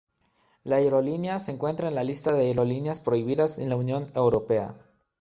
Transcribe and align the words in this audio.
La 0.63 0.77
aerolínea 0.77 1.37
se 1.37 1.51
encuentra 1.51 1.87
en 1.87 1.93
la 1.93 2.03
lista 2.03 2.31
de 2.33 2.45
aerolíneas 2.47 3.01
prohibidas 3.01 3.59
en 3.59 3.69
la 3.69 3.75
Unión 3.75 4.09
Europea. 4.15 4.73